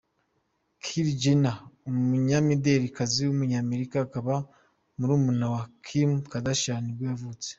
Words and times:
Kylie 0.83 1.17
Jenner, 1.21 1.57
umunyamidelikazi 1.89 3.19
w’umunyamerika, 3.23 3.95
akaba 4.05 4.33
murumuna 4.97 5.45
wa 5.53 5.63
Kim 5.85 6.09
Kardashian 6.31 6.81
nibwo 6.83 7.05
yavutse. 7.11 7.47